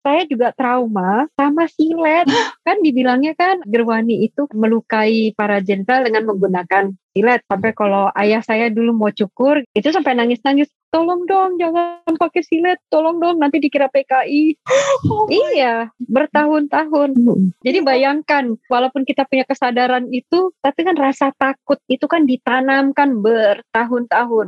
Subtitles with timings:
[0.00, 2.26] saya juga trauma sama silet.
[2.66, 7.40] kan dibilangnya kan Gerwani itu melukai para jenderal dengan menggunakan silet.
[7.46, 10.72] Sampai kalau ayah saya dulu mau cukur, itu sampai nangis-nangis.
[10.90, 12.78] Tolong dong, jangan pakai silet.
[12.90, 14.58] Tolong dong, nanti dikira PKI.
[15.10, 17.14] Oh iya, bertahun-tahun.
[17.62, 24.46] Jadi bayangkan, walaupun kita punya kesadaran itu, tapi kan rasa takut itu kan ditanamkan bertahun-tahun.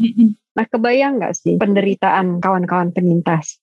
[0.52, 3.62] Nah, kebayang nggak sih penderitaan kawan-kawan penyintas?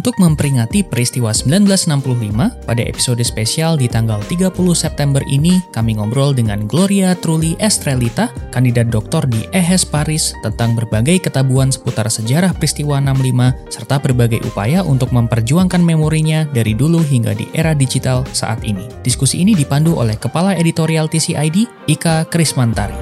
[0.00, 6.64] Untuk memperingati peristiwa 1965, pada episode spesial di tanggal 30 September ini, kami ngobrol dengan
[6.64, 13.52] Gloria Trulli Estrelita, kandidat doktor di EHES Paris, tentang berbagai ketabuhan seputar sejarah peristiwa 65,
[13.68, 18.88] serta berbagai upaya untuk memperjuangkan memorinya dari dulu hingga di era digital saat ini.
[19.04, 22.96] Diskusi ini dipandu oleh Kepala Editorial TCID, Ika Krismantari.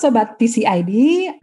[0.00, 0.92] Sobat TCID,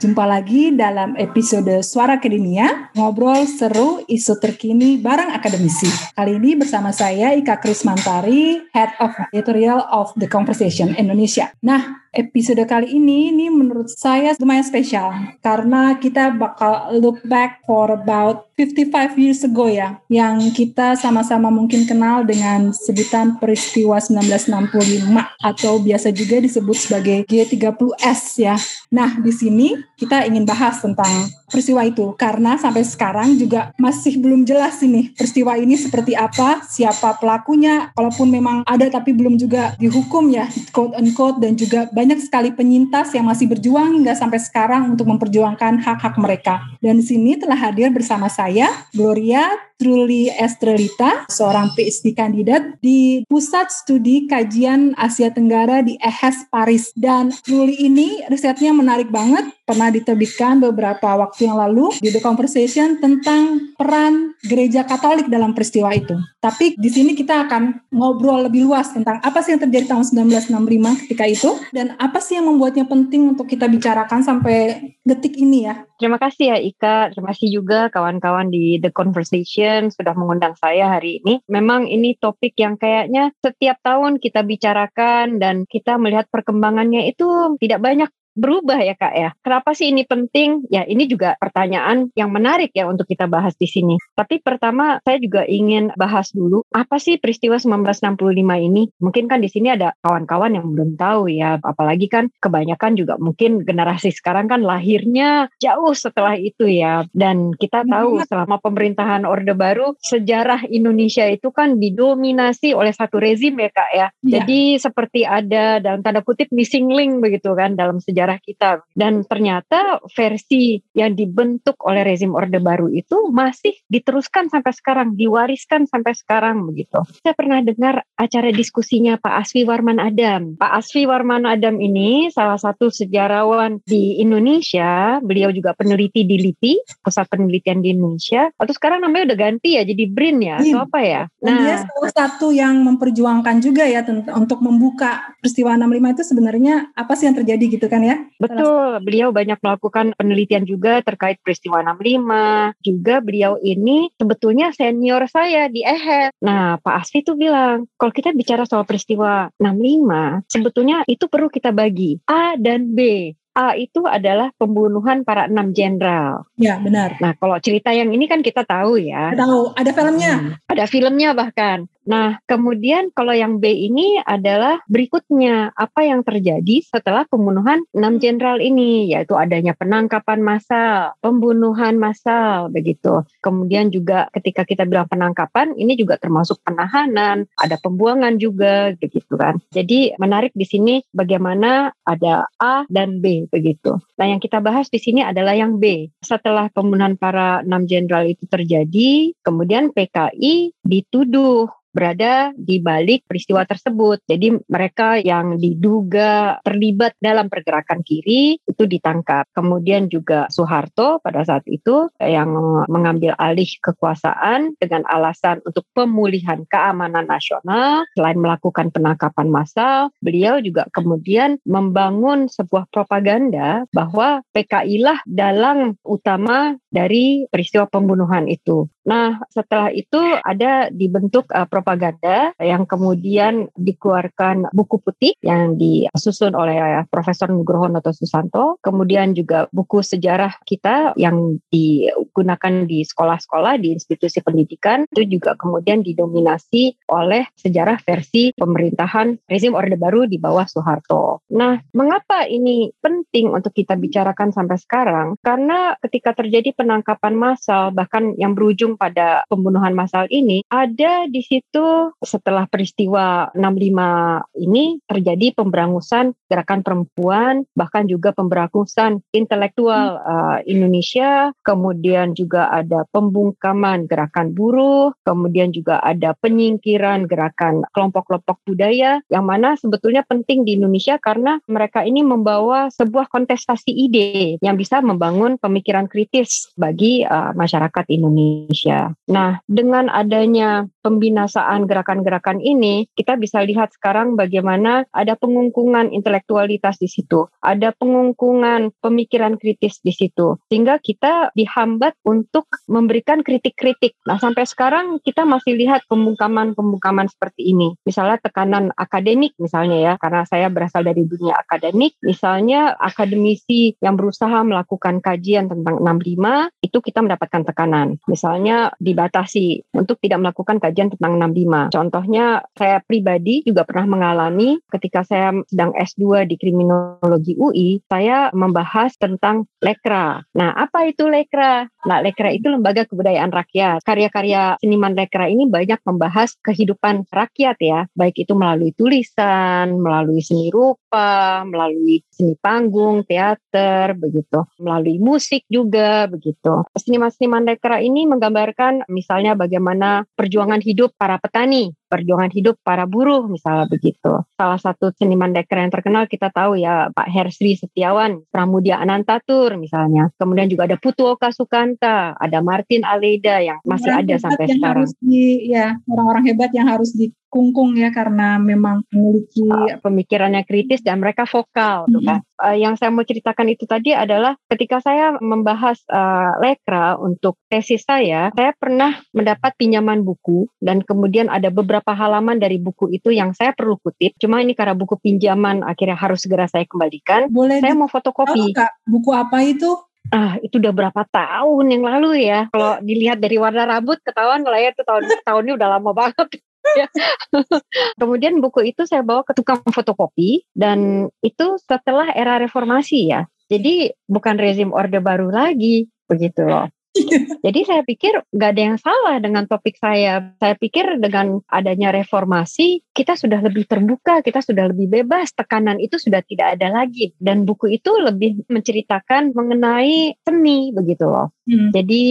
[0.02, 5.86] jumpa lagi dalam episode Suara Akademia, ngobrol seru isu terkini bareng akademisi.
[6.18, 11.54] Kali ini bersama saya Ika Krismantari, Head of Editorial of The Conversation Indonesia.
[11.62, 15.12] Nah, episode kali ini ini menurut saya lumayan spesial
[15.44, 21.86] karena kita bakal look back for about 55 years ago ya yang kita sama-sama mungkin
[21.86, 25.14] kenal dengan sebutan peristiwa 1965
[25.46, 28.58] atau biasa juga disebut sebagai G30S ya.
[28.90, 34.44] Nah, di sini kita ingin bahas tentang peristiwa itu karena sampai sekarang juga masih belum
[34.44, 40.34] jelas ini peristiwa ini seperti apa, siapa pelakunya, kalaupun memang ada tapi belum juga dihukum
[40.34, 45.10] ya, quote unquote dan juga banyak sekali penyintas yang masih berjuang hingga sampai sekarang untuk
[45.10, 46.62] memperjuangkan hak-hak mereka.
[46.78, 53.70] Dan di sini telah hadir bersama saya Gloria Truli Estrelita, seorang PhD kandidat di Pusat
[53.70, 56.90] Studi Kajian Asia Tenggara di EHES Paris.
[56.98, 62.98] Dan Truli ini risetnya menarik banget, pernah diterbitkan beberapa waktu yang lalu di The Conversation
[62.98, 66.18] tentang peran gereja Katolik dalam peristiwa itu.
[66.42, 71.02] Tapi di sini kita akan ngobrol lebih luas tentang apa sih yang terjadi tahun 1965
[71.06, 75.87] ketika itu dan apa sih yang membuatnya penting untuk kita bicarakan sampai detik ini ya.
[75.98, 81.18] Terima kasih ya Ika, terima kasih juga kawan-kawan di The Conversation sudah mengundang saya hari
[81.26, 81.42] ini.
[81.50, 87.82] Memang ini topik yang kayaknya setiap tahun kita bicarakan dan kita melihat perkembangannya itu tidak
[87.82, 89.30] banyak berubah ya kak ya.
[89.42, 90.70] Kenapa sih ini penting?
[90.70, 93.98] Ya ini juga pertanyaan yang menarik ya untuk kita bahas di sini.
[94.14, 98.94] Tapi pertama saya juga ingin bahas dulu apa sih peristiwa 1965 ini?
[99.02, 101.58] Mungkin kan di sini ada kawan-kawan yang belum tahu ya.
[101.60, 107.04] Apalagi kan kebanyakan juga mungkin generasi sekarang kan lahirnya jauh setelah itu ya.
[107.12, 113.58] Dan kita tahu selama pemerintahan Orde Baru sejarah Indonesia itu kan didominasi oleh satu rezim
[113.58, 114.08] ya kak ya.
[114.22, 114.42] ya.
[114.42, 118.70] Jadi seperti ada dalam tanda kutip missing link begitu kan dalam sejarah sejarah kita.
[118.92, 125.88] Dan ternyata versi yang dibentuk oleh rezim Orde Baru itu masih diteruskan sampai sekarang, diwariskan
[125.88, 127.00] sampai sekarang begitu.
[127.24, 130.60] Saya pernah dengar acara diskusinya Pak Asfi Warman Adam.
[130.60, 135.24] Pak Asfi Warman Adam ini salah satu sejarawan di Indonesia.
[135.24, 138.52] Beliau juga peneliti di LIPI, Pusat Penelitian di Indonesia.
[138.60, 141.24] Atau sekarang namanya udah ganti ya, jadi BRIN ya, atau apa ya?
[141.40, 147.14] Nah, dia salah satu yang memperjuangkan juga ya untuk membuka peristiwa 65 itu sebenarnya apa
[147.14, 148.17] sih yang terjadi gitu kan ya?
[148.38, 152.78] Betul, beliau banyak melakukan penelitian juga terkait peristiwa 65.
[152.86, 156.36] Juga beliau ini sebetulnya senior saya di EHE.
[156.46, 161.74] Nah, Pak Asfi tuh bilang, kalau kita bicara soal peristiwa 65, sebetulnya itu perlu kita
[161.74, 163.32] bagi A dan B.
[163.58, 166.46] A itu adalah pembunuhan para enam jenderal.
[166.62, 167.18] Ya, benar.
[167.18, 169.34] Nah, kalau cerita yang ini kan kita tahu ya.
[169.34, 170.34] Tahu, ada filmnya.
[170.38, 171.90] Hmm, ada filmnya bahkan.
[172.08, 178.64] Nah, kemudian kalau yang B ini adalah berikutnya apa yang terjadi setelah pembunuhan enam jenderal
[178.64, 183.28] ini, yaitu adanya penangkapan massal, pembunuhan massal, begitu.
[183.44, 189.60] Kemudian juga ketika kita bilang penangkapan, ini juga termasuk penahanan, ada pembuangan juga, begitu kan.
[189.76, 194.00] Jadi menarik di sini bagaimana ada A dan B, begitu.
[194.16, 196.08] Nah, yang kita bahas di sini adalah yang B.
[196.24, 204.22] Setelah pembunuhan para enam jenderal itu terjadi, kemudian PKI dituduh berada di balik peristiwa tersebut.
[204.30, 209.50] Jadi mereka yang diduga terlibat dalam pergerakan kiri itu ditangkap.
[209.58, 212.54] Kemudian juga Soeharto pada saat itu yang
[212.86, 218.06] mengambil alih kekuasaan dengan alasan untuk pemulihan keamanan nasional.
[218.14, 226.78] Selain melakukan penangkapan massal, beliau juga kemudian membangun sebuah propaganda bahwa PKI lah dalang utama
[226.94, 228.86] dari peristiwa pembunuhan itu.
[229.08, 237.08] Nah, setelah itu ada dibentuk uh, propaganda yang kemudian dikeluarkan buku putih yang disusun oleh
[237.08, 244.44] Profesor Nugroho Noto Susanto, kemudian juga buku sejarah kita yang digunakan di sekolah-sekolah di institusi
[244.44, 251.48] pendidikan itu juga kemudian didominasi oleh sejarah versi pemerintahan rezim Orde Baru di bawah Soeharto.
[251.56, 255.40] Nah, mengapa ini penting untuk kita bicarakan sampai sekarang?
[255.40, 262.12] Karena ketika terjadi penangkapan massal bahkan yang berujung pada pembunuhan massal ini ada di situ
[262.20, 272.34] setelah peristiwa 65 ini terjadi pemberangusan gerakan perempuan bahkan juga pemberangusan intelektual uh, Indonesia kemudian
[272.34, 280.26] juga ada pembungkaman gerakan buruh kemudian juga ada penyingkiran gerakan kelompok-kelompok budaya yang mana sebetulnya
[280.26, 286.72] penting di Indonesia karena mereka ini membawa sebuah kontestasi ide yang bisa membangun pemikiran kritis
[286.80, 289.16] bagi uh, masyarakat Indonesia Indonesia.
[289.28, 297.12] Nah, dengan adanya pembinasaan gerakan-gerakan ini, kita bisa lihat sekarang bagaimana ada pengungkungan intelektualitas di
[297.12, 304.16] situ, ada pengungkungan pemikiran kritis di situ, sehingga kita dihambat untuk memberikan kritik-kritik.
[304.28, 307.96] Nah, sampai sekarang kita masih lihat pembungkaman-pembungkaman seperti ini.
[308.08, 314.64] Misalnya tekanan akademik misalnya ya, karena saya berasal dari dunia akademik, misalnya akademisi yang berusaha
[314.64, 318.20] melakukan kajian tentang 65 itu kita mendapatkan tekanan.
[318.28, 318.67] Misalnya
[318.98, 321.94] dibatasi untuk tidak melakukan kajian tentang 65.
[321.94, 329.14] Contohnya saya pribadi juga pernah mengalami ketika saya sedang S2 di kriminologi UI, saya membahas
[329.20, 330.42] tentang lekra.
[330.58, 331.86] Nah, apa itu lekra?
[332.08, 334.02] Nah, lekra itu lembaga kebudayaan rakyat.
[334.02, 340.74] Karya-karya seniman lekra ini banyak membahas kehidupan rakyat ya, baik itu melalui tulisan, melalui seni
[340.74, 346.88] rupa, melalui seni panggung, teater, begitu, melalui musik juga begitu.
[346.98, 353.46] Seniman-seniman lekra ini menggambar menggambarkan misalnya bagaimana perjuangan hidup para petani perjuangan hidup para buruh
[353.48, 354.44] misalnya begitu.
[354.56, 360.32] Salah satu seniman dekra yang terkenal kita tahu ya Pak Hersri Setiawan, Pramudia Anantatur misalnya.
[360.40, 365.06] Kemudian juga ada Putu Oka Sukanta, ada Martin Aleda yang masih orang ada sampai sekarang.
[365.06, 371.04] Harus di, ya orang-orang hebat yang harus dikungkung ya karena memang memiliki uh, pemikirannya kritis
[371.04, 372.26] dan mereka vokal, mm -hmm.
[372.26, 372.40] kan.
[372.58, 378.02] Uh, yang saya mau ceritakan itu tadi adalah ketika saya membahas uh, lekra untuk tesis
[378.02, 383.34] saya, saya pernah mendapat pinjaman buku dan kemudian ada beberapa beberapa halaman dari buku itu
[383.34, 384.38] yang saya perlu kutip.
[384.38, 387.50] Cuma ini karena buku pinjaman akhirnya harus segera saya kembalikan.
[387.50, 388.78] Boleh saya mau fotokopi.
[388.78, 389.98] Kak, buku apa itu?
[390.30, 392.70] Ah, itu udah berapa tahun yang lalu ya.
[392.70, 396.48] Kalau dilihat dari warna rambut ketahuan lah ya itu tahun tahunnya udah lama banget.
[396.96, 397.12] Ya.
[398.22, 403.44] Kemudian buku itu saya bawa ke tukang fotokopi dan itu setelah era reformasi ya.
[403.68, 406.88] Jadi bukan rezim orde baru lagi begitu loh.
[407.66, 410.54] Jadi saya pikir nggak ada yang salah dengan topik saya.
[410.62, 416.22] Saya pikir dengan adanya reformasi kita sudah lebih terbuka, kita sudah lebih bebas, tekanan itu
[416.22, 417.34] sudah tidak ada lagi.
[417.42, 421.50] Dan buku itu lebih menceritakan mengenai seni begitu loh.
[421.68, 421.92] Hmm.
[421.92, 422.24] Jadi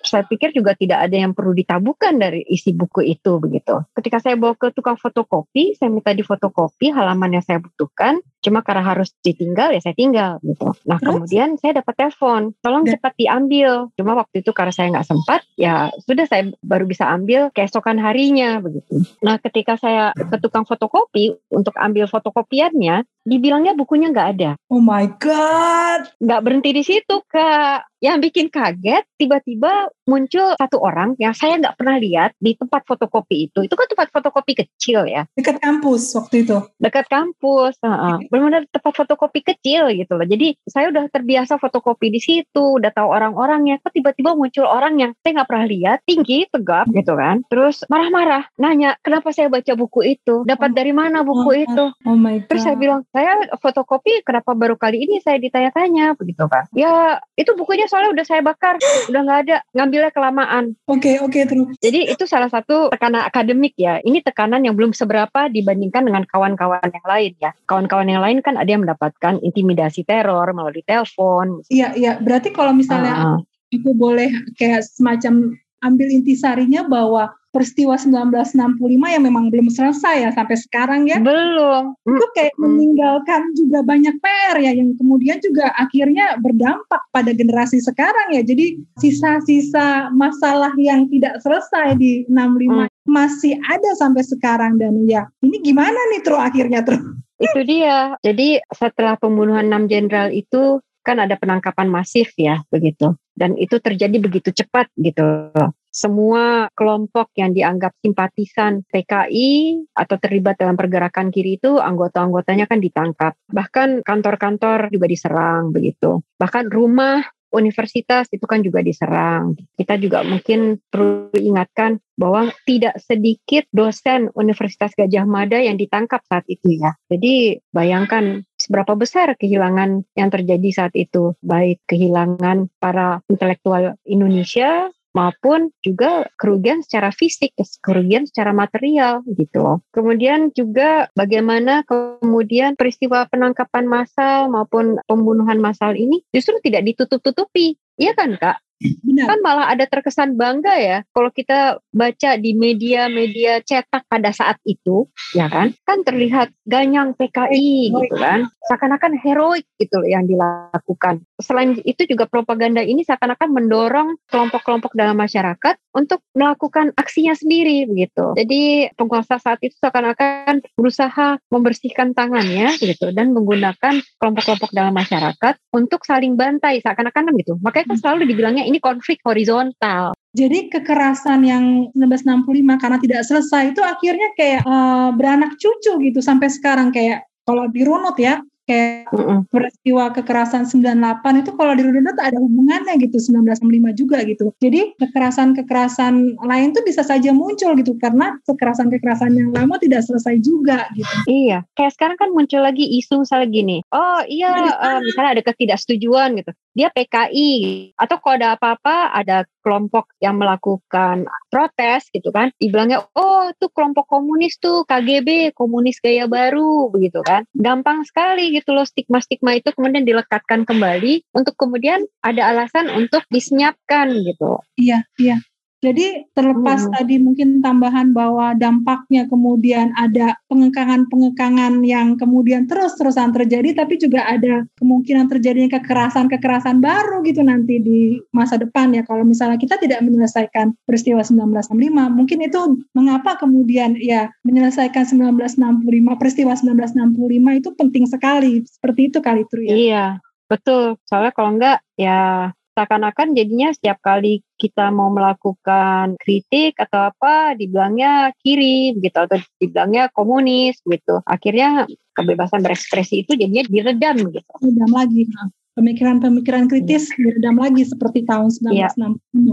[0.00, 3.84] saya pikir juga tidak ada yang perlu ditabukan dari isi buku itu begitu.
[3.92, 8.22] Ketika saya bawa ke tukang fotokopi, saya minta di fotokopi halaman yang saya butuhkan.
[8.42, 10.74] Cuma karena harus ditinggal ya saya tinggal gitu.
[10.84, 11.06] Nah Terus?
[11.06, 13.88] kemudian saya dapat telepon, tolong cepat diambil.
[13.94, 18.58] Cuma waktu itu karena saya nggak sempat, ya sudah saya baru bisa ambil keesokan harinya
[18.58, 19.06] begitu.
[19.22, 24.50] Nah ketika saya ke tukang fotokopi untuk ambil fotokopiannya, dibilangnya bukunya nggak ada.
[24.68, 26.10] Oh my god!
[26.18, 31.78] Nggak berhenti di situ kak yang bikin kaget tiba-tiba muncul satu orang yang saya nggak
[31.78, 33.62] pernah lihat di tempat fotokopi itu.
[33.62, 35.22] Itu kan tempat fotokopi kecil ya.
[35.38, 36.58] Dekat kampus waktu itu.
[36.82, 40.26] Dekat kampus, uh, benar-benar tempat fotokopi kecil gitu loh.
[40.26, 43.78] Jadi saya udah terbiasa fotokopi di situ, udah tahu orang-orangnya.
[43.86, 47.46] Kok tiba-tiba muncul orang yang saya nggak pernah lihat, tinggi, tegap gitu kan.
[47.46, 51.86] Terus marah-marah, nanya kenapa saya baca buku itu, dapat oh, dari mana buku oh, itu.
[52.02, 52.50] Oh my God.
[52.50, 56.64] Terus saya bilang saya fotokopi, kenapa baru kali ini saya ditanya-tanya begitu kan?
[56.72, 58.80] Ya itu bukunya soalnya udah saya bakar,
[59.12, 60.64] udah nggak ada, ngambilnya kelamaan.
[60.88, 61.76] Oke, okay, oke okay, terus.
[61.78, 64.00] Jadi itu salah satu tekanan akademik ya.
[64.00, 67.52] Ini tekanan yang belum seberapa dibandingkan dengan kawan-kawan yang lain ya.
[67.68, 71.60] Kawan-kawan yang lain kan ada yang mendapatkan intimidasi teror melalui telepon.
[71.68, 72.12] Iya, iya.
[72.16, 73.40] Berarti kalau misalnya uh
[73.72, 74.28] aku boleh
[74.60, 81.20] kayak semacam ambil intisarinya bahwa peristiwa 1965 yang memang belum selesai ya sampai sekarang ya.
[81.20, 81.92] Belum.
[82.02, 88.32] Itu kayak meninggalkan juga banyak PR ya yang kemudian juga akhirnya berdampak pada generasi sekarang
[88.32, 88.42] ya.
[88.42, 92.88] Jadi sisa-sisa masalah yang tidak selesai di 65 hmm.
[93.04, 97.04] masih ada sampai sekarang dan ya ini gimana nih terus akhirnya terus.
[97.36, 98.16] Itu dia.
[98.24, 104.22] Jadi setelah pembunuhan enam jenderal itu kan ada penangkapan masif ya begitu dan itu terjadi
[104.22, 105.50] begitu cepat gitu
[105.92, 113.36] semua kelompok yang dianggap simpatisan PKI atau terlibat dalam pergerakan kiri itu anggota-anggotanya kan ditangkap
[113.52, 117.20] bahkan kantor-kantor juga diserang begitu bahkan rumah
[117.52, 119.54] universitas itu kan juga diserang.
[119.76, 126.48] Kita juga mungkin perlu ingatkan bahwa tidak sedikit dosen Universitas Gajah Mada yang ditangkap saat
[126.48, 126.96] itu ya.
[127.12, 135.72] Jadi bayangkan seberapa besar kehilangan yang terjadi saat itu, baik kehilangan para intelektual Indonesia maupun
[135.84, 137.52] juga kerugian secara fisik,
[137.84, 146.24] kerugian secara material gitu Kemudian juga bagaimana kemudian peristiwa penangkapan massal maupun pembunuhan massal ini
[146.32, 147.76] justru tidak ditutup-tutupi.
[148.00, 148.58] Iya kan Kak?
[148.82, 149.26] Benar.
[149.30, 155.06] Kan malah ada terkesan bangga ya kalau kita baca di media-media cetak pada saat itu,
[155.38, 155.70] ya kan?
[155.86, 158.50] Kan terlihat ganyang PKI gitu kan.
[158.66, 161.22] Seakan-akan heroik gitu yang dilakukan.
[161.42, 168.32] Selain itu juga propaganda ini seakan-akan mendorong kelompok-kelompok dalam masyarakat untuk melakukan aksinya sendiri begitu.
[168.38, 176.06] Jadi penguasa saat itu seakan-akan berusaha membersihkan tangannya gitu dan menggunakan kelompok-kelompok dalam masyarakat untuk
[176.06, 177.58] saling bantai seakan-akan gitu.
[177.60, 180.16] Makanya kan selalu dibilangnya ini konflik horizontal.
[180.32, 186.48] Jadi kekerasan yang 1965 karena tidak selesai itu akhirnya kayak uh, beranak cucu gitu sampai
[186.48, 192.38] sekarang kayak kalau dirunut ya kayak mm peristiwa kekerasan 98 itu kalau di dirunut ada
[192.38, 194.54] hubungannya gitu 1965 juga gitu.
[194.62, 200.88] Jadi kekerasan-kekerasan lain tuh bisa saja muncul gitu karena kekerasan-kekerasan yang lama tidak selesai juga
[200.94, 201.14] gitu.
[201.28, 203.76] Iya, kayak sekarang kan muncul lagi isu misalnya gini.
[203.90, 210.10] Oh iya, uh, misalnya ada ketidaksetujuan gitu dia PKI atau kalau ada apa-apa ada kelompok
[210.18, 212.50] yang melakukan protes gitu kan.
[212.58, 217.46] Dibilangnya oh itu kelompok komunis tuh KGB komunis gaya baru begitu kan.
[217.54, 224.10] Gampang sekali gitu loh stigma-stigma itu kemudian dilekatkan kembali untuk kemudian ada alasan untuk disenyapkan
[224.26, 224.60] gitu.
[224.76, 225.38] Iya iya
[225.82, 226.94] jadi terlepas hmm.
[226.94, 234.62] tadi mungkin tambahan bahwa dampaknya kemudian ada pengekangan-pengekangan yang kemudian terus-terusan terjadi, tapi juga ada
[234.78, 239.02] kemungkinan terjadinya kekerasan-kekerasan baru gitu nanti di masa depan ya.
[239.02, 241.74] Kalau misalnya kita tidak menyelesaikan peristiwa 1965,
[242.14, 242.60] mungkin itu
[242.94, 245.82] mengapa kemudian ya menyelesaikan 1965
[246.14, 248.62] peristiwa 1965 itu penting sekali.
[248.70, 249.74] Seperti itu kali itu ya.
[249.74, 250.06] Iya,
[250.46, 250.94] betul.
[251.10, 258.32] Soalnya kalau enggak ya seakan-akan jadinya setiap kali kita mau melakukan kritik atau apa dibilangnya
[258.40, 261.20] kiri begitu atau dibilangnya komunis gitu.
[261.28, 261.84] Akhirnya
[262.16, 264.52] kebebasan berekspresi itu jadinya diredam gitu.
[264.64, 265.28] Diredam lagi
[265.72, 267.16] pemikiran-pemikiran kritis hmm.
[267.16, 268.88] diredam lagi seperti tahun 1960 ya.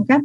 [0.04, 0.20] kan?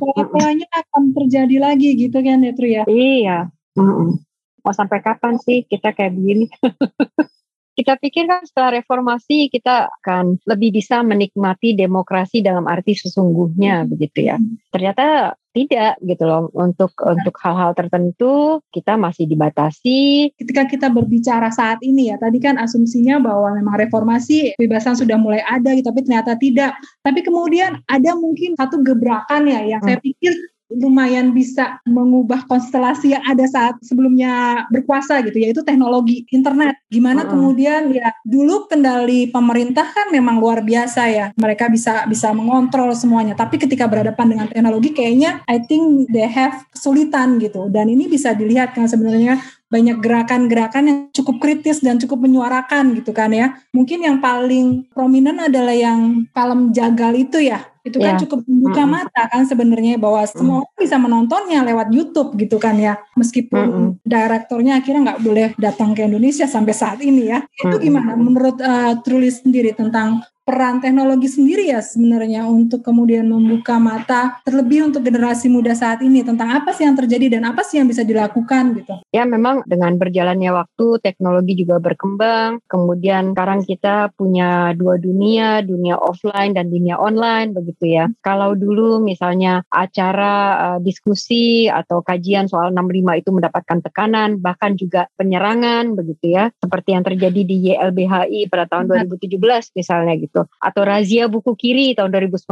[0.00, 2.84] Pola-polanya akan terjadi lagi gitu kan ya Tru ya?
[2.88, 4.22] Iya Mm-mm.
[4.62, 6.46] mau sampai kapan sih kita kayak begini
[7.74, 13.88] kita pikir kan setelah reformasi kita akan lebih bisa menikmati demokrasi dalam arti sesungguhnya hmm.
[13.90, 14.36] begitu ya.
[14.70, 20.34] Ternyata tidak gitu loh untuk untuk hal-hal tertentu kita masih dibatasi.
[20.34, 25.42] Ketika kita berbicara saat ini ya, tadi kan asumsinya bahwa memang reformasi kebebasan sudah mulai
[25.46, 26.74] ada gitu, tapi ternyata tidak.
[27.06, 29.88] Tapi kemudian ada mungkin satu gebrakan ya yang hmm.
[29.94, 30.34] saya pikir
[30.72, 36.80] lumayan bisa mengubah konstelasi yang ada saat sebelumnya berkuasa gitu yaitu teknologi internet.
[36.88, 37.30] Gimana -uh.
[37.30, 41.26] kemudian ya dulu kendali pemerintah kan memang luar biasa ya.
[41.36, 43.36] Mereka bisa bisa mengontrol semuanya.
[43.36, 47.68] Tapi ketika berhadapan dengan teknologi kayaknya I think they have kesulitan gitu.
[47.68, 49.40] Dan ini bisa dilihat kan sebenarnya
[49.74, 53.58] banyak gerakan-gerakan yang cukup kritis dan cukup menyuarakan gitu kan ya.
[53.74, 58.20] Mungkin yang paling prominent adalah yang kalem jagal itu ya itu kan yeah.
[58.24, 59.04] cukup membuka mm -hmm.
[59.04, 60.80] mata kan sebenarnya bahwa semua mm -hmm.
[60.80, 63.88] bisa menontonnya lewat YouTube gitu kan ya meskipun mm -hmm.
[64.08, 68.96] direktornya akhirnya nggak boleh datang ke Indonesia sampai saat ini ya itu gimana menurut uh,
[69.04, 75.48] Trulis sendiri tentang peran teknologi sendiri ya sebenarnya untuk kemudian membuka mata terlebih untuk generasi
[75.48, 78.94] muda saat ini tentang apa sih yang terjadi dan apa sih yang bisa dilakukan gitu.
[79.08, 82.60] Ya memang dengan berjalannya waktu teknologi juga berkembang.
[82.68, 88.12] Kemudian sekarang kita punya dua dunia, dunia offline dan dunia online begitu ya.
[88.20, 95.08] Kalau dulu misalnya acara uh, diskusi atau kajian soal 65 itu mendapatkan tekanan bahkan juga
[95.16, 96.52] penyerangan begitu ya.
[96.60, 99.40] Seperti yang terjadi di YLBHI pada tahun 2017
[99.72, 100.50] misalnya gitu gitu.
[100.58, 102.42] Atau razia buku kiri tahun 2019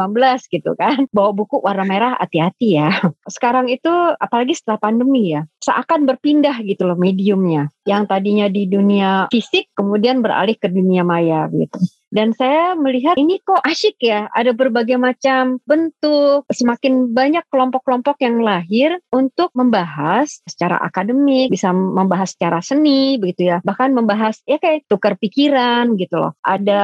[0.46, 1.02] gitu kan.
[1.16, 2.94] Bawa buku warna merah hati-hati ya.
[3.34, 3.90] Sekarang itu
[4.22, 7.74] apalagi setelah pandemi ya, seakan berpindah gitu loh mediumnya.
[7.82, 11.82] Yang tadinya di dunia fisik kemudian beralih ke dunia maya gitu.
[12.12, 18.44] Dan saya melihat ini kok asyik ya, ada berbagai macam bentuk, semakin banyak kelompok-kelompok yang
[18.44, 24.84] lahir untuk membahas secara akademik, bisa membahas secara seni begitu ya, bahkan membahas ya kayak
[24.92, 26.36] tukar pikiran gitu loh.
[26.44, 26.82] Ada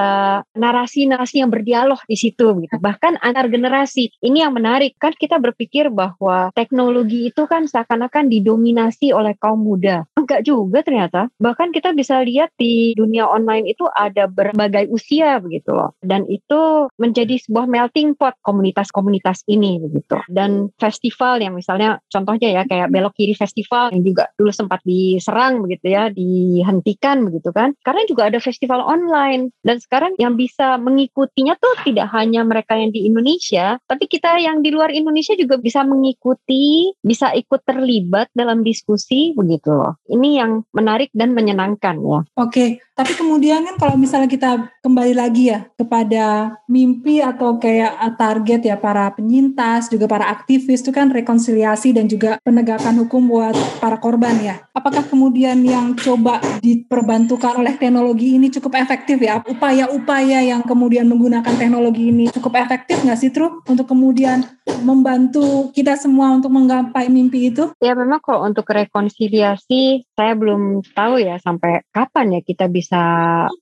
[0.56, 4.08] narasi-narasi yang berdialog di situ gitu, bahkan antar generasi.
[4.24, 10.08] Ini yang menarik kan kita berpikir bahwa teknologi itu kan seakan-akan didominasi oleh kaum muda.
[10.16, 11.28] Enggak juga ternyata.
[11.36, 15.90] Bahkan kita bisa lihat di dunia online itu ada berbagai usia manusia begitu loh.
[15.98, 20.22] Dan itu menjadi sebuah melting pot komunitas-komunitas ini begitu.
[20.30, 25.66] Dan festival yang misalnya contohnya ya kayak Belok Kiri Festival yang juga dulu sempat diserang
[25.66, 27.74] begitu ya, dihentikan begitu kan.
[27.82, 32.94] Karena juga ada festival online dan sekarang yang bisa mengikutinya tuh tidak hanya mereka yang
[32.94, 38.62] di Indonesia, tapi kita yang di luar Indonesia juga bisa mengikuti, bisa ikut terlibat dalam
[38.62, 39.98] diskusi begitu loh.
[40.06, 42.20] Ini yang menarik dan menyenangkan ya.
[42.38, 44.50] Oke, tapi kemudian kan kalau misalnya kita
[44.82, 46.24] kembali kembali lagi ya kepada
[46.68, 52.04] mimpi atau kayak uh, target ya para penyintas juga para aktivis itu kan rekonsiliasi dan
[52.04, 54.60] juga penegakan hukum buat para korban ya.
[54.76, 59.40] Apakah kemudian yang coba diperbantukan oleh teknologi ini cukup efektif ya?
[59.48, 64.44] Upaya-upaya yang kemudian menggunakan teknologi ini cukup efektif nggak sih Tru untuk kemudian
[64.84, 67.72] membantu kita semua untuk menggapai mimpi itu?
[67.80, 73.02] Ya memang kalau untuk rekonsiliasi saya belum tahu ya sampai kapan ya kita bisa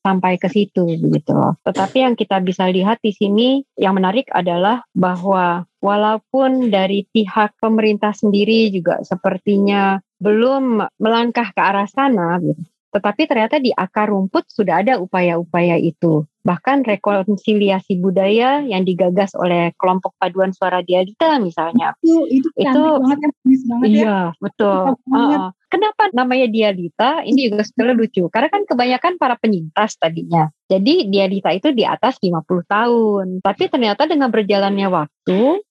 [0.02, 0.84] sampai ke situ
[1.30, 1.58] loh.
[1.62, 8.10] Tetapi yang kita bisa lihat di sini yang menarik adalah bahwa walaupun dari pihak pemerintah
[8.10, 14.80] sendiri juga sepertinya belum melangkah ke arah sana, gitu, tetapi ternyata di akar rumput sudah
[14.80, 16.24] ada upaya-upaya itu.
[16.46, 21.98] Bahkan rekonsiliasi budaya yang digagas oleh kelompok paduan suara dialita misalnya.
[21.98, 24.20] Itu itu, itu banget ya, banget iya, ya.
[24.38, 24.94] betul.
[25.10, 27.26] Uh, kenapa namanya dialita?
[27.26, 28.22] Ini juga sebenarnya lucu.
[28.30, 30.46] Karena kan kebanyakan para penyintas tadinya.
[30.70, 33.26] Jadi dialita itu di atas 50 tahun.
[33.42, 35.15] Tapi ternyata dengan berjalannya waktu,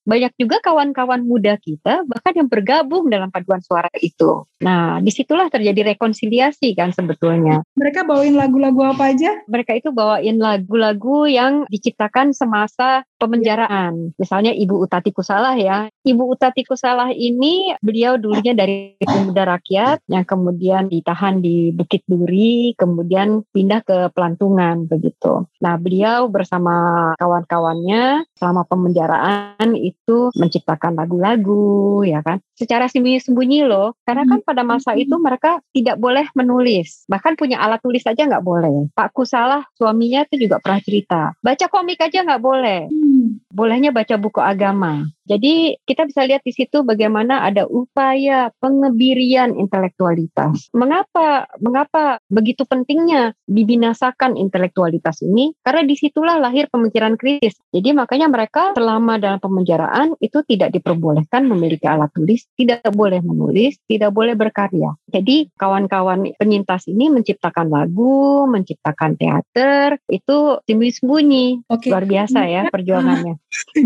[0.06, 4.44] banyak juga kawan-kawan muda kita bahkan yang bergabung dalam paduan suara itu.
[4.60, 7.64] Nah, di situlah terjadi rekonsiliasi kan sebetulnya.
[7.74, 9.40] Mereka bawain lagu-lagu apa aja?
[9.48, 14.16] Mereka itu bawain lagu lagu-lagu yang diciptakan semasa pemenjaraan.
[14.18, 15.86] Misalnya Ibu Utati Kusalah ya.
[16.02, 22.74] Ibu Utati Kusalah ini beliau dulunya dari pemuda rakyat yang kemudian ditahan di Bukit Duri,
[22.74, 25.46] kemudian pindah ke Pelantungan begitu.
[25.62, 32.42] Nah, beliau bersama kawan-kawannya selama pemenjaraan itu menciptakan lagu-lagu ya kan.
[32.56, 37.04] Secara sembunyi-sembunyi loh, karena kan pada masa itu mereka tidak boleh menulis.
[37.06, 38.88] Bahkan punya alat tulis saja nggak boleh.
[38.96, 41.20] Pak Kusalah suaminya itu juga juga pernah cerita.
[41.42, 42.80] Baca komik aja nggak boleh.
[43.16, 43.40] Hmm.
[43.48, 45.08] Bolehnya baca buku agama.
[45.26, 50.70] Jadi kita bisa lihat di situ bagaimana ada upaya pengebirian intelektualitas.
[50.72, 55.52] Mengapa mengapa begitu pentingnya dibinasakan intelektualitas ini?
[55.60, 57.58] Karena di situlah lahir pemikiran kritis.
[57.74, 63.76] Jadi makanya mereka selama dalam pemenjaraan itu tidak diperbolehkan memiliki alat tulis, tidak boleh menulis,
[63.90, 64.94] tidak boleh berkarya.
[65.10, 71.46] Jadi kawan-kawan penyintas ini menciptakan lagu, menciptakan teater, itu sembunyi-sembunyi.
[71.66, 71.90] Okay.
[71.90, 73.34] Luar biasa ya perjuangannya.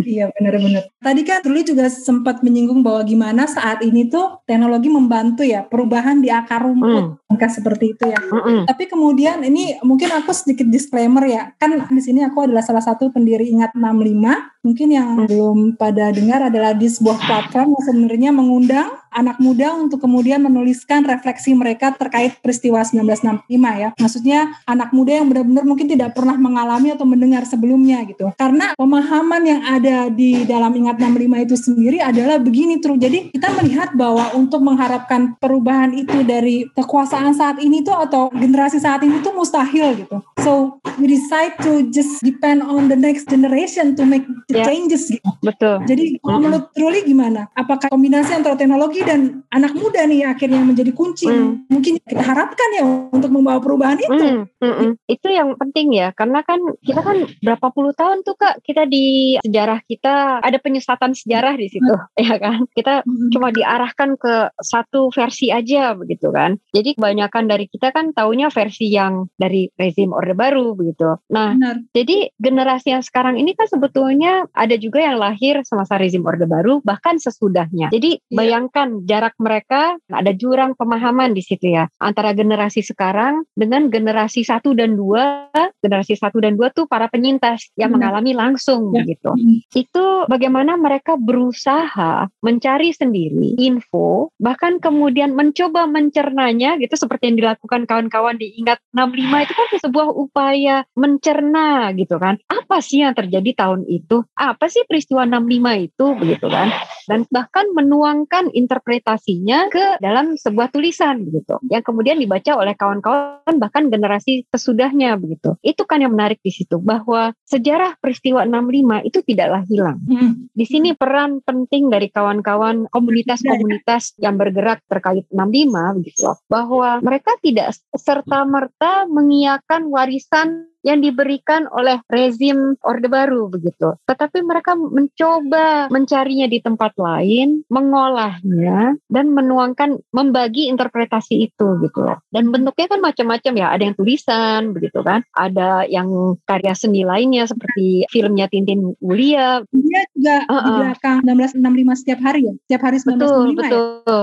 [0.04, 0.84] iya benar-benar.
[1.00, 6.18] Tadi kan Truli juga sempat menyinggung bahwa gimana saat ini tuh teknologi membantu ya perubahan
[6.18, 7.50] di akar rumput, mm.
[7.54, 8.18] seperti itu ya.
[8.18, 8.60] Mm -mm.
[8.66, 13.14] Tapi kemudian ini mungkin aku sedikit disclaimer ya, kan di sini aku adalah salah satu
[13.14, 15.24] pendiri Ingat 65 Mungkin yang hmm.
[15.24, 21.02] belum pada dengar adalah di sebuah platform yang sebenarnya mengundang anak muda untuk kemudian menuliskan
[21.02, 23.88] refleksi mereka terkait peristiwa 1965 ya.
[23.96, 28.36] Maksudnya anak muda yang benar-benar mungkin tidak pernah mengalami atau mendengar sebelumnya gitu.
[28.36, 33.00] Karena pemahaman yang ada di dalam Ingat 65 itu sendiri adalah begini terus.
[33.00, 38.80] Jadi kita melihat bahwa untuk mengharapkan perubahan itu dari kekuasaan saat ini tuh atau generasi
[38.80, 40.18] saat ini tuh mustahil gitu.
[40.40, 44.64] So we decide to just depend on the next generation to make yeah.
[44.64, 45.28] changes gitu.
[45.44, 45.84] Betul.
[45.84, 47.52] Jadi mm menurut Ruli gimana?
[47.52, 51.28] Apakah kombinasi antara teknologi dan anak muda nih akhirnya menjadi kunci?
[51.28, 51.68] Mm.
[51.68, 54.24] Mungkin kita harapkan ya untuk membawa perubahan itu.
[54.24, 54.42] Mm.
[54.62, 54.90] Mm -mm.
[55.04, 59.36] Itu yang penting ya, karena kan kita kan berapa puluh tahun tuh kak kita di
[59.44, 62.16] sejarah kita ada penyesatan sejarah di situ, mm.
[62.26, 62.64] ya kan?
[62.72, 63.30] Kita mm.
[63.36, 66.56] cuma diarahkan ke satu versi aja begitu kan.
[66.72, 71.18] Jadi kebanyakan dari kita kan taunya versi yang dari rezim Orde Baru begitu.
[71.26, 71.82] Nah, Benar.
[71.90, 76.78] jadi generasi yang sekarang ini kan sebetulnya ada juga yang lahir semasa rezim Orde Baru
[76.86, 77.90] bahkan sesudahnya.
[77.90, 78.36] Jadi iya.
[78.38, 84.70] bayangkan jarak mereka ada jurang pemahaman di situ ya antara generasi sekarang dengan generasi satu
[84.78, 85.50] dan dua.
[85.80, 88.20] Generasi satu dan dua tuh para penyintas yang Benar.
[88.20, 89.02] mengalami langsung ya.
[89.02, 89.34] gitu.
[89.74, 97.88] Itu bagaimana mereka berusaha mencari sendiri info bahkan kemudian mencoba mencernanya gitu seperti yang dilakukan
[97.88, 102.36] kawan-kawan di Ingat 65 itu kan sebuah upaya mencerna gitu kan.
[102.52, 104.20] Apa sih yang terjadi tahun itu?
[104.36, 106.68] Apa sih peristiwa 65 itu begitu kan?
[107.08, 111.56] Dan bahkan menuangkan interpretasinya ke dalam sebuah tulisan begitu.
[111.66, 115.56] Yang kemudian dibaca oleh kawan-kawan bahkan generasi sesudahnya begitu.
[115.64, 119.98] Itu kan yang menarik di situ bahwa sejarah peristiwa 65 itu tidaklah hilang.
[120.06, 120.50] Hmm.
[120.50, 126.38] Di sini peran penting dari kawan-kawan komunitas-komunitas yang bergerak terkait 65 begitu loh.
[126.50, 133.96] Bahwa mereka tidak serta-merta mengiakan warisan yang diberikan oleh rezim Orde Baru begitu.
[134.08, 142.18] Tetapi mereka mencoba mencarinya di tempat lain, mengolahnya dan menuangkan membagi interpretasi itu gitu loh.
[142.32, 147.44] Dan bentuknya kan macam-macam ya, ada yang tulisan begitu kan, ada yang karya seni lainnya
[147.44, 149.64] seperti filmnya Tintin Mulia.
[149.72, 150.64] Dia juga uh -uh.
[150.64, 153.82] di belakang 1965 setiap hari ya, setiap hari 1965 betul, ya?
[154.04, 154.22] Betul,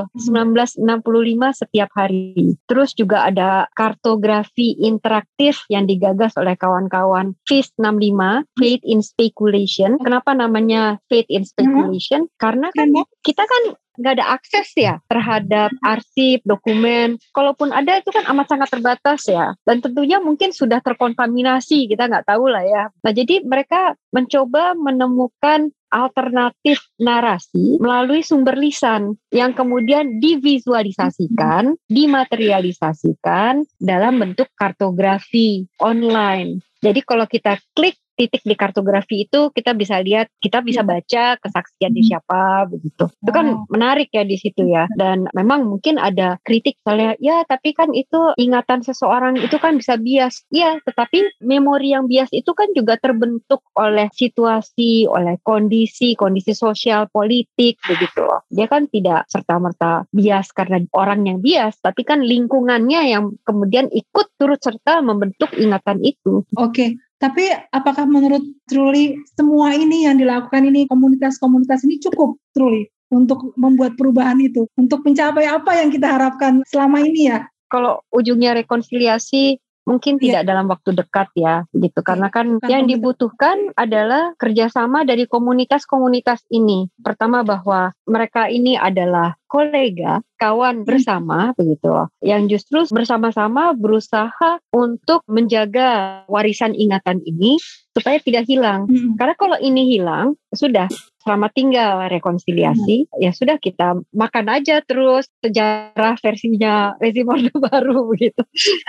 [1.57, 2.55] 1965 setiap hari.
[2.67, 9.99] Terus juga ada kartografi interaktif yang digagas oleh oleh kawan-kawan FIS 65, Faith in Speculation.
[9.99, 12.31] Kenapa namanya Faith in Speculation?
[12.39, 12.87] Karena kan
[13.19, 17.17] kita kan nggak ada akses ya terhadap arsip, dokumen.
[17.33, 19.57] Kalaupun ada itu kan amat sangat terbatas ya.
[19.65, 22.83] Dan tentunya mungkin sudah terkontaminasi, kita nggak tahu lah ya.
[23.03, 34.19] Nah jadi mereka mencoba menemukan alternatif narasi melalui sumber lisan yang kemudian divisualisasikan, dimaterialisasikan dalam
[34.19, 36.59] bentuk kartografi online.
[36.83, 40.89] Jadi kalau kita klik titik di kartografi itu kita bisa lihat, kita bisa iya.
[40.89, 42.09] baca kesaksian di hmm.
[42.09, 43.05] siapa begitu.
[43.21, 44.89] Itu kan menarik ya di situ ya.
[44.97, 49.95] Dan memang mungkin ada kritik soalnya ya tapi kan itu ingatan seseorang itu kan bisa
[50.01, 50.43] bias.
[50.49, 57.05] Iya, tetapi memori yang bias itu kan juga terbentuk oleh situasi, oleh kondisi, kondisi sosial,
[57.13, 58.41] politik begitu loh.
[58.49, 64.27] Dia kan tidak serta-merta bias karena orang yang bias, tapi kan lingkungannya yang kemudian ikut
[64.39, 66.47] turut serta membentuk ingatan itu.
[66.57, 66.89] Oke, okay.
[67.17, 73.97] Tapi apakah menurut Truly semua ini yang dilakukan ini komunitas-komunitas ini cukup Truly untuk membuat
[73.97, 77.47] perubahan itu, untuk mencapai apa yang kita harapkan selama ini ya?
[77.67, 80.43] Kalau ujungnya rekonsiliasi mungkin yeah.
[80.43, 86.43] tidak dalam waktu dekat ya gitu karena kan Bukan yang dibutuhkan adalah kerjasama dari komunitas-komunitas
[86.51, 90.85] ini pertama bahwa mereka ini adalah kolega kawan hmm.
[90.85, 91.87] bersama begitu
[92.19, 97.55] yang justru bersama-sama berusaha untuk menjaga warisan ingatan ini
[97.95, 99.15] supaya tidak hilang hmm.
[99.15, 100.91] karena kalau ini hilang sudah
[101.27, 103.19] selamat tinggal rekonsiliasi hmm.
[103.19, 108.39] ya sudah kita makan aja terus sejarah versinya rezim orde baru begitu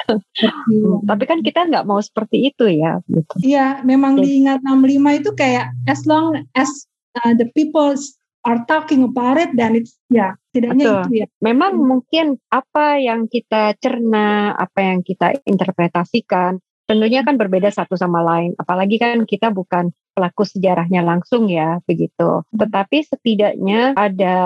[0.06, 1.02] hmm.
[1.02, 3.34] tapi kan kita nggak mau seperti itu ya gitu.
[3.42, 6.86] iya memang Jadi, diingat 65 itu kayak as long as
[7.18, 7.98] uh, the people
[8.46, 10.98] are talking about it dan it's ya tidaknya Betul.
[11.02, 11.84] itu ya memang hmm.
[11.90, 18.56] mungkin apa yang kita cerna apa yang kita interpretasikan tentunya kan berbeda satu sama lain.
[18.56, 22.42] Apalagi kan kita bukan pelaku sejarahnya langsung ya, begitu.
[22.50, 24.36] Tetapi setidaknya ada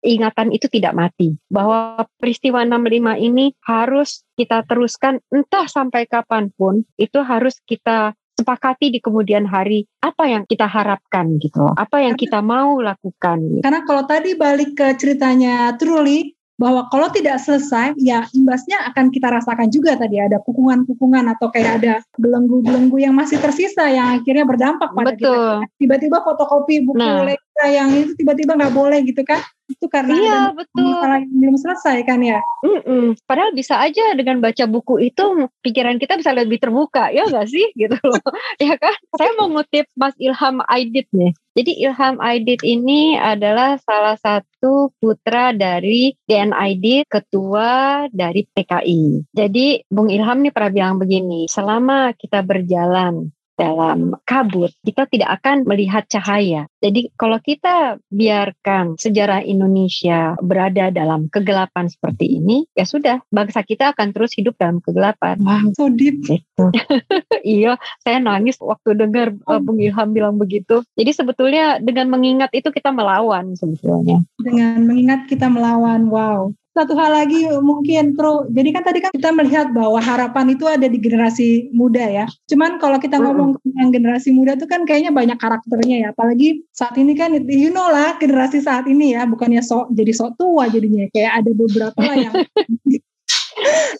[0.00, 1.36] ingatan itu tidak mati.
[1.50, 8.88] Bahwa peristiwa 65 ini harus kita teruskan entah sampai kapan pun, itu harus kita sepakati
[8.88, 13.60] di kemudian hari apa yang kita harapkan gitu apa yang kita mau lakukan gitu.
[13.60, 19.32] karena kalau tadi balik ke ceritanya Truly bahwa kalau tidak selesai ya imbasnya akan kita
[19.32, 24.92] rasakan juga tadi ada kukungan-kukungan atau kayak ada belenggu-belenggu yang masih tersisa yang akhirnya berdampak
[24.92, 25.32] pada Betul.
[25.32, 25.66] kita.
[25.80, 27.26] Tiba-tiba fotokopi buku nah.
[27.66, 29.40] yang itu tiba-tiba nggak boleh gitu kan?
[29.72, 30.84] Itu karena iya, betul.
[30.84, 32.40] masalah yang belum selesai kan ya.
[32.60, 33.16] Mm-mm.
[33.24, 37.72] Padahal bisa aja dengan baca buku itu pikiran kita bisa lebih terbuka ya nggak sih
[37.80, 38.20] gitu loh
[38.60, 38.94] ya kan?
[39.16, 41.32] Saya mau ngutip Mas Ilham Aidit nih.
[41.52, 49.28] Jadi Ilham Aidit ini adalah salah satu putra dari DN Aidit, ketua dari PKI.
[49.36, 55.64] Jadi Bung Ilham nih pernah bilang begini, selama kita berjalan dalam kabut, kita tidak akan
[55.68, 56.66] melihat cahaya.
[56.82, 63.94] Jadi kalau kita biarkan sejarah Indonesia berada dalam kegelapan seperti ini, ya sudah, bangsa kita
[63.94, 65.38] akan terus hidup dalam kegelapan.
[65.42, 66.24] Wow, so deep.
[66.24, 66.64] Gitu.
[67.46, 69.60] iya, saya nangis waktu dengar oh.
[69.62, 70.82] Bung Ilham bilang begitu.
[70.98, 74.24] Jadi sebetulnya dengan mengingat itu kita melawan sebetulnya.
[74.42, 76.50] Dengan mengingat kita melawan, wow.
[76.72, 78.48] Satu hal lagi mungkin Tru.
[78.48, 82.26] Jadi kan tadi kan kita melihat bahwa harapan itu ada di generasi muda ya.
[82.48, 86.08] Cuman kalau kita ngomong tentang generasi muda itu kan kayaknya banyak karakternya ya.
[86.16, 90.40] Apalagi saat ini kan you know lah generasi saat ini ya, bukannya sok jadi sok
[90.40, 92.34] tua jadinya kayak ada beberapa lah yang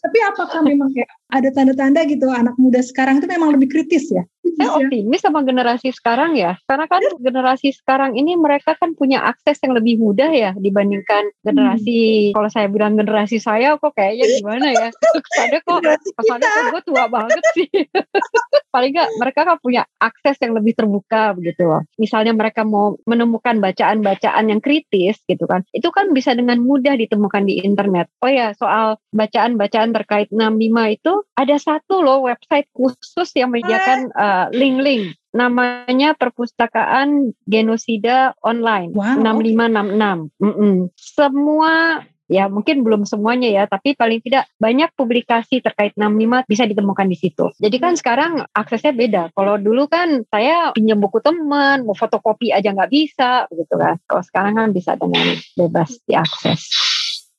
[0.02, 4.24] Tapi apakah memang kayak ada tanda-tanda gitu anak muda sekarang itu memang lebih kritis ya?
[4.58, 6.58] Saya optimis sama generasi sekarang ya.
[6.68, 12.30] Karena kan generasi sekarang ini mereka kan punya akses yang lebih mudah ya dibandingkan generasi
[12.30, 12.34] hmm.
[12.36, 14.88] kalau saya bilang generasi saya kok kayaknya gimana ya.
[15.26, 15.80] Kepada kok
[16.20, 17.70] kepada kok gue tua banget sih.
[18.72, 21.84] Paling nggak mereka kan punya akses yang lebih terbuka begitu loh.
[22.00, 25.62] Misalnya mereka mau menemukan bacaan-bacaan yang kritis gitu kan.
[25.76, 28.08] Itu kan bisa dengan mudah ditemukan di internet.
[28.24, 34.46] Oh ya, soal bacaan-bacaan terkait 65 itu ada satu loh website khusus yang menyediakan uh,
[34.50, 39.16] link-link namanya perpustakaan genosida online wow.
[39.16, 40.28] 6566.
[40.40, 40.74] Mm -mm.
[40.96, 47.06] Semua ya mungkin belum semuanya ya tapi paling tidak banyak publikasi terkait 65 bisa ditemukan
[47.06, 47.52] di situ.
[47.60, 49.22] Jadi kan sekarang aksesnya beda.
[49.36, 54.00] Kalau dulu kan saya pinjam buku teman mau fotokopi aja nggak bisa gitu kan.
[54.08, 56.81] Kalau sekarang kan bisa dengan bebas diakses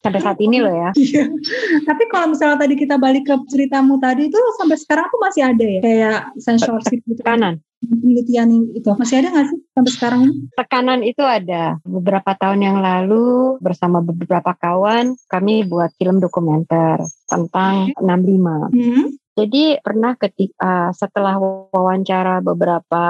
[0.03, 0.89] sampai saat ini loh ya.
[0.93, 1.31] Iya.
[1.87, 5.65] Tapi kalau misalnya tadi kita balik ke ceritamu tadi itu sampai sekarang tuh masih ada
[5.65, 7.23] ya kayak censorship gitu.
[7.23, 7.63] Tekanan.
[7.83, 10.21] Penelitian itu masih ada nggak sih sampai sekarang?
[10.55, 11.79] Tekanan itu ada.
[11.83, 18.71] Beberapa tahun yang lalu bersama beberapa kawan kami buat film dokumenter tentang 65.
[18.71, 19.07] Hmm.
[19.33, 21.41] Jadi pernah ketika setelah
[21.73, 23.03] wawancara beberapa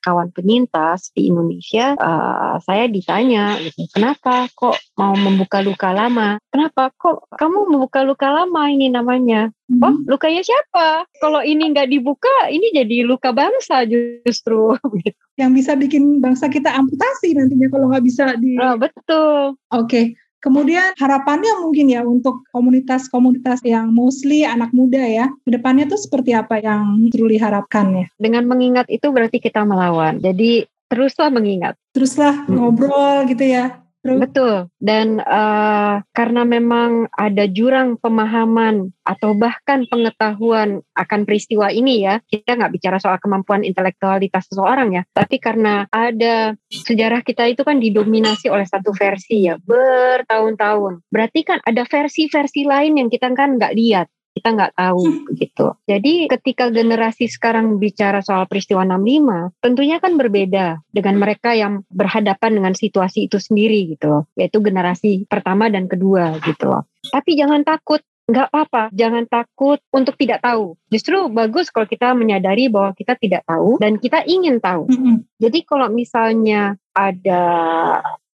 [0.00, 6.40] kawan penyintas di Indonesia, uh, saya ditanya gitu, kenapa kok mau membuka luka lama?
[6.48, 9.52] Kenapa kok kamu membuka luka lama ini namanya?
[9.68, 9.84] Hmm.
[9.84, 11.04] Oh, lukanya siapa?
[11.20, 14.74] Kalau ini nggak dibuka, ini jadi luka bangsa justru.
[15.40, 18.56] Yang bisa bikin bangsa kita amputasi nantinya kalau nggak bisa di.
[18.56, 19.60] Oh, betul.
[19.70, 19.84] Oke.
[19.84, 20.04] Okay.
[20.40, 26.32] Kemudian harapannya mungkin ya untuk komunitas-komunitas yang mostly anak muda ya, ke depannya tuh seperti
[26.32, 28.06] apa yang Truly harapkan ya?
[28.16, 30.16] Dengan mengingat itu berarti kita melawan.
[30.16, 31.76] Jadi teruslah mengingat.
[31.92, 33.84] Teruslah ngobrol gitu ya.
[34.00, 34.16] Terus?
[34.16, 34.56] Betul.
[34.80, 42.56] Dan uh, karena memang ada jurang pemahaman atau bahkan pengetahuan akan peristiwa ini ya, kita
[42.56, 48.48] nggak bicara soal kemampuan intelektualitas seseorang ya, tapi karena ada sejarah kita itu kan didominasi
[48.48, 51.04] oleh satu versi ya bertahun-tahun.
[51.12, 54.08] Berarti kan ada versi-versi lain yang kita kan nggak lihat
[54.40, 55.36] kita nggak tahu hmm.
[55.36, 55.66] gitu.
[55.84, 62.56] Jadi ketika generasi sekarang bicara soal peristiwa 65, tentunya kan berbeda dengan mereka yang berhadapan
[62.56, 66.88] dengan situasi itu sendiri gitu yaitu generasi pertama dan kedua gitu loh.
[67.12, 68.00] Tapi jangan takut
[68.30, 70.78] nggak apa-apa, jangan takut untuk tidak tahu.
[70.86, 74.86] Justru bagus kalau kita menyadari bahwa kita tidak tahu dan kita ingin tahu.
[74.86, 75.16] Mm -hmm.
[75.42, 77.42] Jadi kalau misalnya ada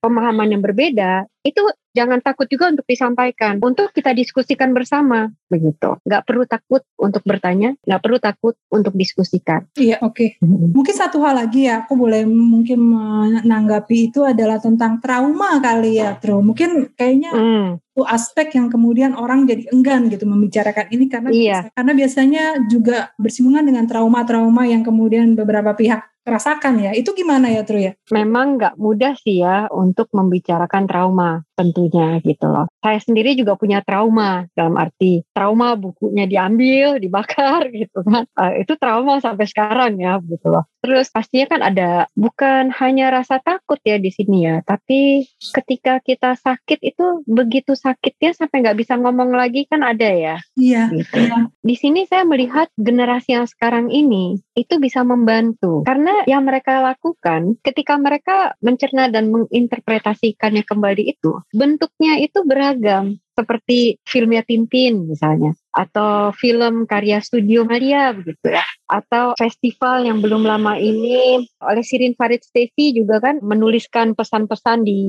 [0.07, 1.63] pemahaman yang berbeda, itu
[1.97, 5.97] jangan takut juga untuk disampaikan, untuk kita diskusikan bersama, begitu.
[6.05, 9.65] Nggak perlu takut untuk bertanya, nggak perlu takut untuk diskusikan.
[9.75, 10.39] Iya, oke.
[10.39, 10.45] Okay.
[10.45, 16.19] Mungkin satu hal lagi ya, aku boleh mungkin menanggapi itu adalah tentang trauma kali ya,
[16.21, 16.45] Tro.
[16.45, 17.69] Mungkin kayaknya hmm.
[17.97, 21.59] itu aspek yang kemudian orang jadi enggan gitu membicarakan ini karena iya.
[21.73, 26.91] karena biasanya juga bersinggungan dengan trauma-trauma yang kemudian beberapa pihak rasakan ya.
[26.93, 27.95] Itu gimana ya Tru ya?
[28.11, 32.67] Memang nggak mudah sih ya untuk membicarakan trauma tentunya gitu loh.
[32.83, 38.27] Saya sendiri juga punya trauma dalam arti trauma bukunya diambil, dibakar gitu kan.
[38.35, 40.67] Uh, itu trauma sampai sekarang ya gitu loh.
[40.87, 46.39] Terus pastinya kan ada bukan hanya rasa takut ya di sini ya, tapi ketika kita
[46.39, 50.37] sakit itu begitu sakitnya sampai nggak bisa ngomong lagi kan ada ya.
[50.55, 50.95] Iya.
[50.95, 51.27] Gitu.
[51.27, 51.51] Iya.
[51.51, 57.59] Di sini saya melihat generasi yang sekarang ini itu bisa membantu karena yang mereka lakukan
[57.61, 66.33] ketika mereka mencerna dan menginterpretasikannya kembali itu bentuknya itu beragam seperti filmnya Tintin misalnya atau
[66.33, 68.65] film karya studio Maria begitu ya.
[68.89, 75.01] Atau festival yang belum lama ini oleh Sirin Farid Stevi juga kan menuliskan pesan-pesan di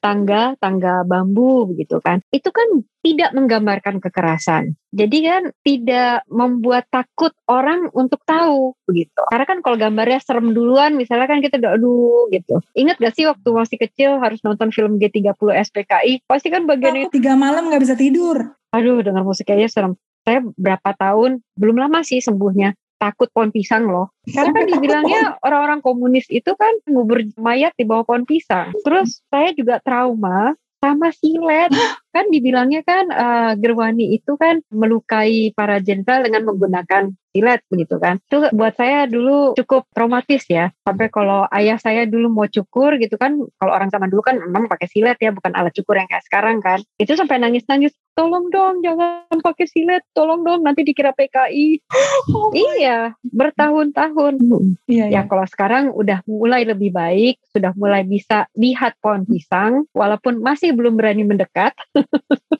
[0.00, 2.24] tangga tangga bambu begitu kan.
[2.32, 4.80] Itu kan tidak menggambarkan kekerasan.
[4.88, 9.20] Jadi kan tidak membuat takut orang untuk tahu begitu.
[9.28, 12.64] Karena kan kalau gambarnya serem duluan misalnya kan kita aduh gitu.
[12.72, 17.20] Ingat gak sih waktu masih kecil harus nonton film G30 SPKI pasti kan bagian itu
[17.20, 18.56] tiga malam nggak bisa tidur.
[18.72, 23.84] Aduh dengar musik aja serem saya berapa tahun belum lama sih sembuhnya takut pohon pisang
[23.84, 24.08] loh.
[24.24, 28.72] Karena kan dibilangnya orang-orang komunis itu kan ngubur mayat di bawah pohon pisang.
[28.80, 31.68] Terus saya juga trauma sama silet.
[32.14, 38.22] Kan dibilangnya kan uh, Gerwani itu kan melukai para jenderal dengan menggunakan silet begitu kan.
[38.30, 40.70] Itu buat saya dulu cukup traumatis ya.
[40.86, 44.70] Sampai kalau ayah saya dulu mau cukur gitu kan, kalau orang zaman dulu kan memang
[44.70, 46.78] pakai silet ya, bukan alat cukur yang kayak sekarang kan.
[46.94, 51.82] Itu sampai nangis-nangis, tolong dong jangan pakai silet, tolong dong nanti dikira PKI.
[52.34, 54.38] Oh iya, bertahun-tahun.
[54.86, 55.20] Iya, ya iya.
[55.26, 60.94] kalau sekarang udah mulai lebih baik, sudah mulai bisa lihat pohon pisang, walaupun masih belum
[60.94, 61.74] berani mendekat.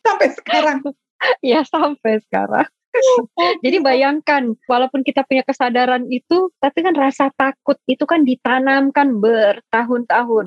[0.04, 0.78] Sampai sekarang.
[1.54, 2.68] ya sampai sekarang.
[3.64, 10.46] Jadi bayangkan, walaupun kita punya kesadaran itu, tapi kan rasa takut itu kan ditanamkan bertahun-tahun.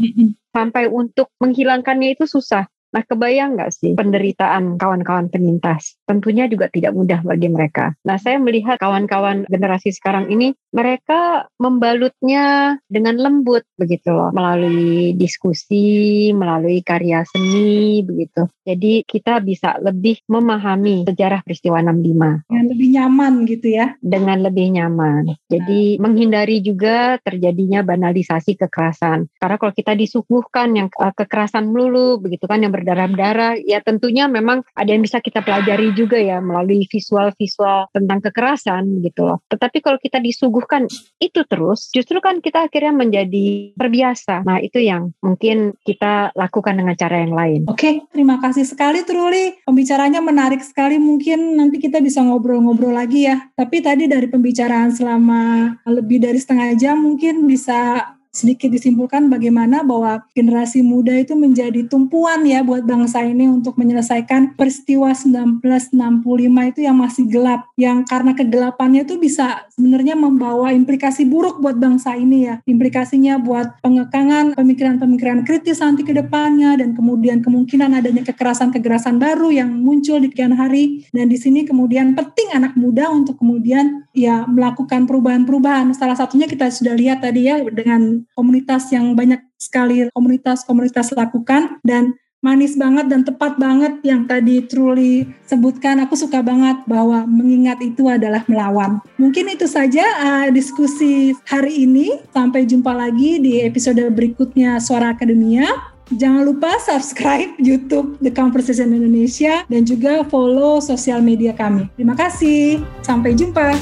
[0.56, 2.72] Sampai untuk menghilangkannya itu susah.
[2.98, 6.02] Nah, kebayang nggak sih penderitaan kawan-kawan penyintas?
[6.10, 7.94] Tentunya juga tidak mudah bagi mereka.
[8.02, 16.34] Nah, saya melihat kawan-kawan generasi sekarang ini, mereka membalutnya dengan lembut begitu loh, melalui diskusi,
[16.34, 18.50] melalui karya seni begitu.
[18.66, 22.50] Jadi kita bisa lebih memahami sejarah peristiwa 65.
[22.50, 23.94] Dengan lebih nyaman gitu ya?
[24.02, 25.38] Dengan lebih nyaman.
[25.46, 26.10] Jadi nah.
[26.10, 29.30] menghindari juga terjadinya banalisasi kekerasan.
[29.38, 34.64] Karena kalau kita disuguhkan yang uh, kekerasan melulu begitu kan yang berdarah-darah, ya tentunya memang
[34.72, 39.44] ada yang bisa kita pelajari juga ya melalui visual-visual tentang kekerasan gitu loh.
[39.52, 40.88] Tetapi kalau kita disuguhkan
[41.20, 44.48] itu terus, justru kan kita akhirnya menjadi terbiasa.
[44.48, 47.62] Nah itu yang mungkin kita lakukan dengan cara yang lain.
[47.68, 49.60] Oke, terima kasih sekali Truli.
[49.68, 50.96] Pembicaranya menarik sekali.
[50.96, 53.52] Mungkin nanti kita bisa ngobrol-ngobrol lagi ya.
[53.60, 60.24] Tapi tadi dari pembicaraan selama lebih dari setengah jam mungkin bisa sedikit disimpulkan bagaimana bahwa
[60.34, 66.98] generasi muda itu menjadi tumpuan ya buat bangsa ini untuk menyelesaikan peristiwa 1965 itu yang
[66.98, 72.56] masih gelap yang karena kegelapannya itu bisa sebenarnya membawa implikasi buruk buat bangsa ini ya.
[72.66, 79.72] Implikasinya buat pengekangan pemikiran-pemikiran kritis nanti ke depannya dan kemudian kemungkinan adanya kekerasan-kekerasan baru yang
[79.82, 81.06] muncul di kian hari.
[81.14, 85.94] Dan di sini kemudian penting anak muda untuk kemudian ya melakukan perubahan-perubahan.
[85.94, 92.16] Salah satunya kita sudah lihat tadi ya dengan komunitas yang banyak sekali komunitas-komunitas lakukan dan
[92.46, 96.00] manis banget dan tepat banget yang tadi Truly sebutkan.
[96.06, 99.02] Aku suka banget bahwa mengingat itu adalah melawan.
[99.18, 102.22] Mungkin itu saja uh, diskusi hari ini.
[102.32, 105.66] Sampai jumpa lagi di episode berikutnya Suara Akademia.
[106.08, 111.92] Jangan lupa subscribe YouTube The Conversation Indonesia dan juga follow sosial media kami.
[112.00, 112.80] Terima kasih.
[113.04, 113.76] Sampai jumpa.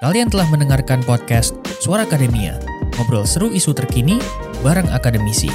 [0.00, 1.52] Kalian telah mendengarkan podcast
[1.84, 2.56] Suara Akademia
[2.96, 4.18] ngobrol seru isu terkini
[4.62, 5.50] bareng akademisi.